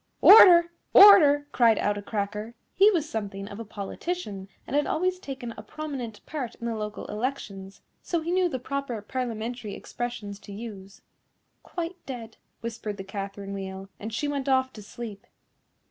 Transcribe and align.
"Order! 0.21 0.71
order!" 0.95 1.47
cried 1.51 1.77
out 1.77 1.95
a 1.95 2.01
Cracker. 2.01 2.55
He 2.73 2.89
was 2.89 3.07
something 3.07 3.47
of 3.47 3.59
a 3.59 3.63
politician, 3.63 4.47
and 4.65 4.75
had 4.75 4.87
always 4.87 5.19
taken 5.19 5.53
a 5.55 5.61
prominent 5.61 6.25
part 6.25 6.55
in 6.55 6.65
the 6.65 6.73
local 6.75 7.05
elections, 7.05 7.81
so 8.01 8.21
he 8.21 8.31
knew 8.31 8.49
the 8.49 8.57
proper 8.57 8.99
Parliamentary 9.03 9.75
expressions 9.75 10.39
to 10.39 10.51
use. 10.53 11.03
"Quite 11.61 12.03
dead," 12.07 12.37
whispered 12.61 12.97
the 12.97 13.03
Catherine 13.03 13.53
Wheel, 13.53 13.89
and 13.99 14.11
she 14.11 14.27
went 14.27 14.49
off 14.49 14.73
to 14.73 14.81
sleep. 14.81 15.27